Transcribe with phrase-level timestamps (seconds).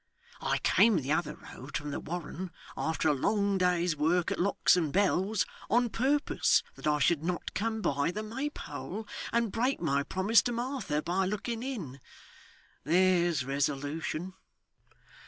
[0.41, 4.75] I came the other road from the Warren after a long day's work at locks
[4.75, 10.01] and bells, on purpose that I should not come by the Maypole and break my
[10.01, 12.01] promise to Martha by looking in
[12.83, 14.33] there's resolution!